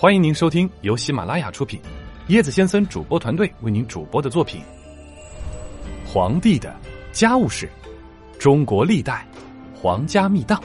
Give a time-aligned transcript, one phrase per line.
[0.00, 1.78] 欢迎您收听由喜马拉雅出品，
[2.28, 4.62] 椰子先生主播团队为您主播的作品
[6.10, 6.74] 《皇帝的
[7.12, 7.68] 家务事：
[8.38, 9.28] 中国历代
[9.74, 10.58] 皇家秘档》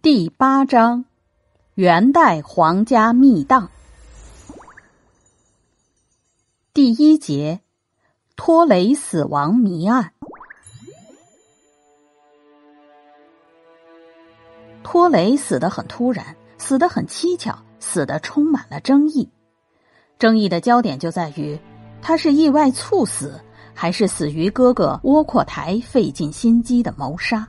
[0.00, 1.04] 第八章：
[1.74, 3.70] 元代皇家秘档。
[6.72, 7.60] 第一节：
[8.36, 10.14] 托雷死亡谜案。
[14.92, 19.30] 托雷死得很突然，死得很蹊跷，死得充满了争议。
[20.18, 21.56] 争议的焦点就在于，
[22.02, 23.40] 他是意外猝死，
[23.72, 27.46] 还是死于哥哥窝阔台费尽心机的谋杀。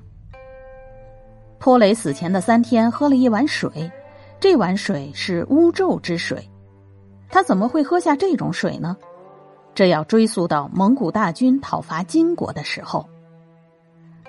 [1.59, 3.92] 托雷死前的三天喝了一碗水，
[4.39, 6.48] 这碗水是巫咒之水。
[7.28, 8.95] 他怎么会喝下这种水呢？
[9.73, 13.03] 这要追溯到蒙古大军讨伐金国的时候。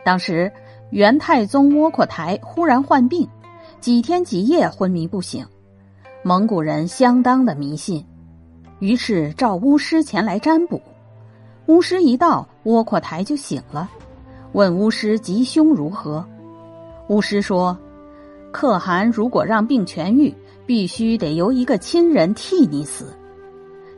[0.02, 0.50] 当时。
[0.92, 3.26] 元太宗窝阔台忽然患病，
[3.80, 5.42] 几天几夜昏迷不醒。
[6.22, 8.04] 蒙古人相当的迷信，
[8.78, 10.78] 于是召巫师前来占卜。
[11.64, 13.88] 巫师一到，窝阔台就醒了，
[14.52, 16.22] 问巫师吉凶如何。
[17.08, 17.74] 巫师说
[18.52, 20.34] ：“可汗如果让病痊愈，
[20.66, 23.06] 必须得由一个亲人替你死。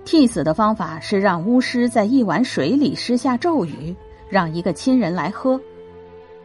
[0.05, 3.93] 替死的方法是让巫师在一碗水里施下咒语，
[4.29, 5.61] 让一个亲人来喝。”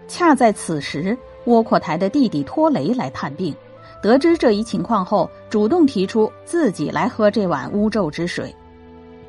[0.10, 3.56] 恰在此时，窝阔台的弟弟托雷来探病，
[4.02, 8.54] 得知这一情况后，主动提出自己来喝这碗巫咒之水。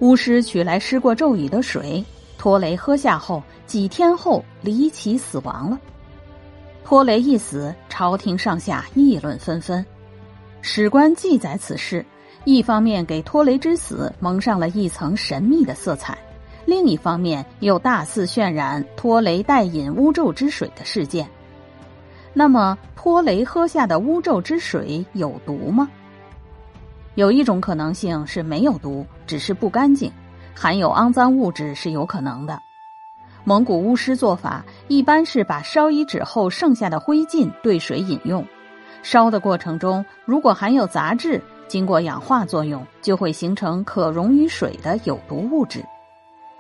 [0.01, 2.03] 巫师取来施过咒语的水，
[2.39, 5.79] 托雷喝下后，几天后离奇死亡了。
[6.83, 9.85] 托雷一死，朝廷上下议论纷纷。
[10.63, 12.05] 史官记载此事，
[12.45, 16.19] 一方面给托雷之死蒙上了一层神秘的色彩。
[16.67, 21.29] 另一方面，又大肆渲染托雷带饮巫咒之水的事件。
[22.33, 25.89] 那么，托雷喝下的巫咒之水有毒吗？
[27.17, 30.13] 有一种可能性是没有毒，只是不干净，
[30.55, 32.61] 含有肮脏物质是有可能的。
[33.43, 38.47] 蒙古巫师做法一般是把烧衣纸后剩下的灰烬兑水饮用，
[39.03, 45.85] 烧的过程中如果含有杂质，经过氧化作用，就会形成可溶于水的有毒物质。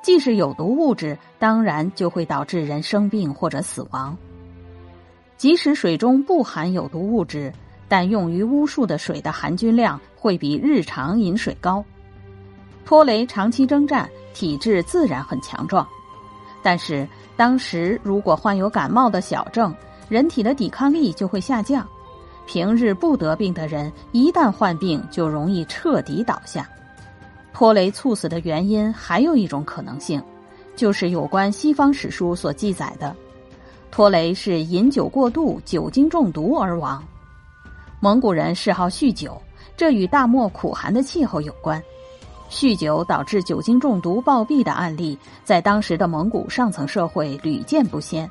[0.02, 4.16] 既是有毒物质，当然就会导致人生病或者死亡。
[5.36, 7.52] 即使水中不含有毒物质，
[7.88, 11.84] 但用于巫术的水的含菌量会比日常饮水高。
[12.84, 15.86] 托雷长期征战，体质自然很强壮。
[16.62, 17.06] 但是
[17.36, 19.74] 当时如果患有感冒的小症，
[20.08, 21.86] 人体的抵抗力就会下降。
[22.46, 26.68] 平日不得病的人，一旦患病，就容易彻底倒下。
[27.60, 30.18] 托雷猝死的原因还有一种可能性，
[30.74, 33.14] 就是有关西方史书所记载的，
[33.90, 37.04] 托雷是饮酒过度、酒精中毒而亡。
[38.00, 39.38] 蒙古人嗜好酗酒，
[39.76, 41.78] 这与大漠苦寒的气候有关。
[42.48, 48.26] 酗酒导致酒精中毒暴毙的案例，在当时的蒙古上层社会屡见不鲜，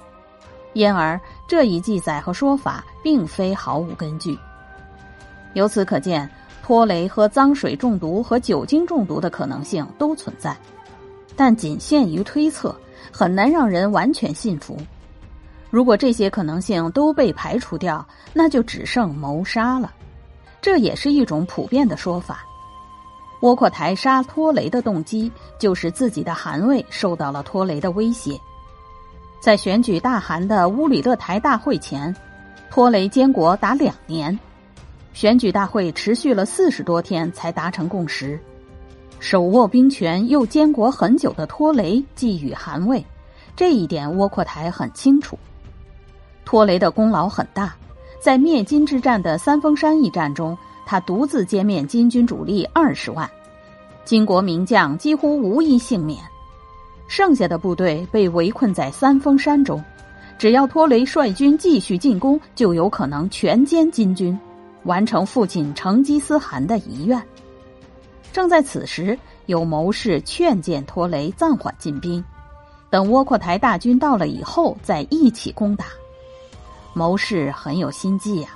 [0.74, 4.36] 因而这一记载和说法并非毫无根据。
[5.54, 6.28] 由此可见。
[6.70, 10.56] 托雷喝脏水中毒和酒精中毒的可能性都存在，
[11.36, 12.80] 但仅限于推测，
[13.12, 14.78] 很难让人完全信服。
[15.72, 19.92] 如果这些可能性都被排除掉，那就只剩谋杀了。
[20.62, 22.46] 这也是一种普遍的说法。
[23.42, 28.40] 窝阔台杀托雷的动机就是自己的汗位受到了托雷的威胁。
[29.42, 32.16] 在选举大汗的乌里勒台大会前，
[32.70, 34.40] 托雷监国达两年。
[35.20, 38.40] 选举大会持续了四十多天才达成共识，
[39.20, 43.06] 手握兵权又监国很久的托雷寄予汗位，
[43.54, 45.38] 这一点窝阔台很清楚。
[46.46, 47.76] 托雷的功劳很大，
[48.22, 53.30] 在灭金之战的三峰山一战中，他独自歼灭金军主力二十万，
[54.06, 56.18] 金国名将几乎无一幸免，
[57.10, 59.84] 剩下的部队被围困在三峰山中，
[60.38, 64.40] 只要托雷率军继续进攻，就有可能全歼金军。
[64.90, 67.22] 完成父亲成吉思汗的遗愿。
[68.34, 72.24] 正在此时，有谋士劝谏托雷暂缓进兵，
[72.90, 75.86] 等窝阔台大军到了以后再一起攻打。
[76.96, 78.50] 谋士很有心计呀，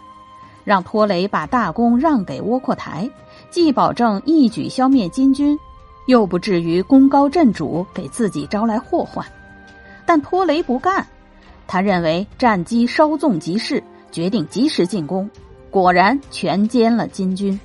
[0.63, 3.07] 让托雷把大功让给窝阔台，
[3.51, 5.57] 既保证一举消灭金军，
[6.07, 9.24] 又不至于功高震主，给自己招来祸患。
[10.03, 11.06] 但托雷不干，
[11.68, 15.30] 他认为战机稍纵即逝，决定及时进攻。
[15.74, 17.60] 果然全歼了金军。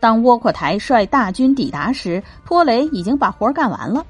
[0.00, 4.02] 当窝阔台率大军抵达时，托雷已经把活干完了。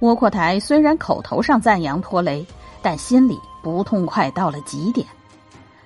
[0.00, 2.44] 窝阔台虽然口头上赞扬托雷，
[2.82, 5.06] 但心里不痛快到了极点。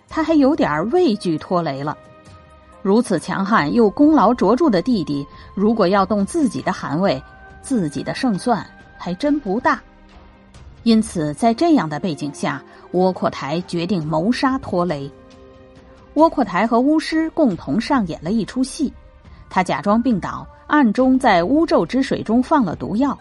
[0.09, 1.95] 他还有点畏惧托雷了。
[2.81, 7.23] 如此强悍又功劳卓著的弟弟，如果要动自己的汗位，
[7.61, 8.67] 自己的胜算
[8.97, 9.79] 还真不大。
[10.85, 12.63] 因此，在这样的背景下，
[12.93, 15.11] 窝阔台决定谋杀托雷。
[16.17, 18.91] 窝阔台和巫师共同上演了一出戏，
[19.51, 23.17] 他假装病倒，暗中在巫咒之水中放了毒药，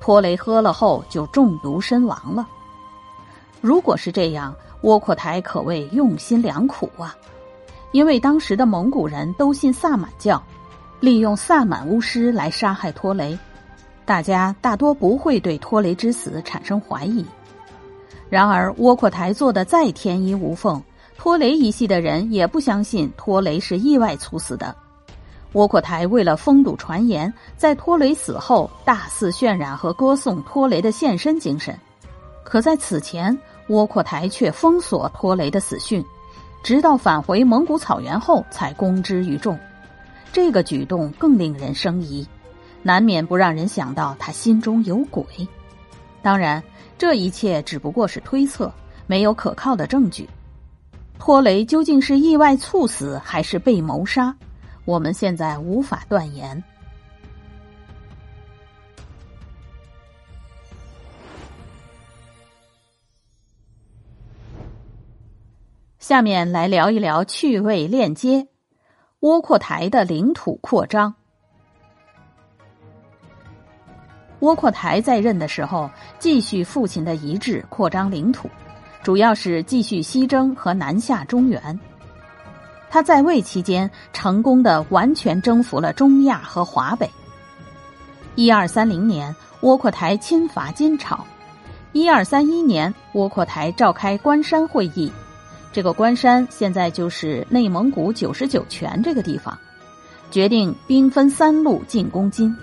[0.00, 2.44] 托雷喝了后就中毒身亡了。
[3.60, 7.16] 如果是这样，窝阔台可谓用心良苦啊。
[7.92, 10.42] 因为当时的蒙古人都信萨满教，
[10.98, 13.38] 利用萨满巫师来杀害托雷，
[14.04, 17.24] 大家大多不会对托雷之死产生怀疑。
[18.28, 20.82] 然而，窝阔台做的再天衣无缝，
[21.22, 24.74] 托雷一系的人也不相信托雷是意外猝死的。
[25.52, 31.78] 窝阔台为了封堵传言，在托雷死后大肆渲染和歌颂托雷的献身精神，
[32.42, 33.38] 可在此前，
[33.68, 36.04] 窝阔台却封锁托雷的死讯。
[36.60, 39.56] 直到返回蒙古草原后，才公之于众。
[40.32, 42.26] 这个举动更令人生疑，
[42.82, 45.24] 难免不让人想到他心中有鬼。
[46.20, 46.60] 当然，
[46.98, 48.72] 这一切只不过是推测，
[49.06, 50.28] 没有可靠的证据。
[51.24, 54.34] 托雷究竟是意外猝死，还是被谋杀？
[54.84, 56.60] 我们现在无法断言。
[66.00, 68.48] 下面来聊一聊趣味链接：
[69.20, 71.14] 窝阔台的领土扩张。
[74.40, 78.50] 窝阔台在任的时候，继续父亲的遗志，扩张领土，
[79.02, 81.78] 主要是继续西征和南下中原。
[82.88, 87.10] 他在位期间，成功的完全征服了中亚和华北。
[88.34, 91.16] 一二三零年，窝阔台侵伐金朝；
[91.92, 95.10] 一二三一年，窝阔台召开关山会议。
[95.72, 99.58] 这个关山现在就是内蒙古九十九泉这个地方，
[100.30, 102.54] 决定兵分三路进攻金，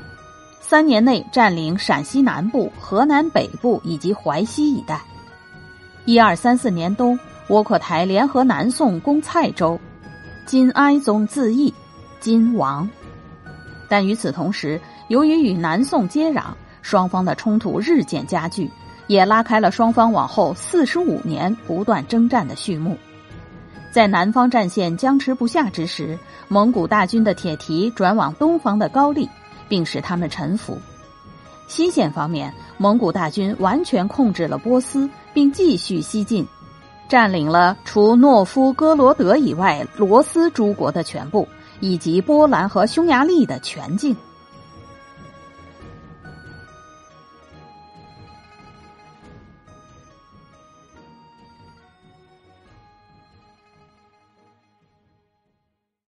[0.62, 5.02] 三年内占领陕西南部、河南北部以及淮西一带。
[6.06, 7.18] 一二三四年冬，
[7.50, 9.80] 窝阔台联合南宋攻蔡州，
[10.46, 11.74] 金哀宗自缢，
[12.20, 12.90] 金亡。
[13.88, 16.46] 但与此同时，由于与南宋接壤，
[16.82, 18.70] 双方的冲突日渐加剧。
[19.08, 22.96] 也拉开了双方往后四十五年不断征战的序幕。
[23.92, 26.16] 在南方战线僵持不下之时，
[26.48, 29.28] 蒙古大军的铁蹄转往东方的高丽，
[29.68, 30.78] 并使他们臣服。
[31.70, 36.46] 西线方面，蒙古大军完全控制了波斯，并继续西进，
[37.08, 41.48] 占领了除诺夫哥罗德以外罗斯诸国的全部，
[41.80, 44.16] 以及波兰和匈牙利的全境。